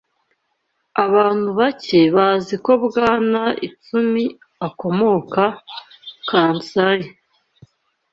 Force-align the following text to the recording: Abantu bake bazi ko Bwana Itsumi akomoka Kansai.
Abantu 1.05 1.49
bake 1.59 1.99
bazi 2.15 2.55
ko 2.65 2.71
Bwana 2.83 3.41
Itsumi 3.67 4.23
akomoka 4.67 5.43
Kansai. 6.29 7.03